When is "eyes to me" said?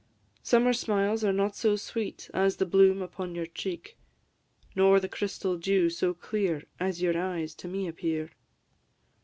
7.15-7.87